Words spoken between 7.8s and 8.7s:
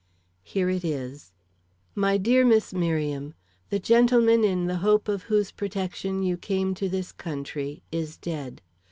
is dead.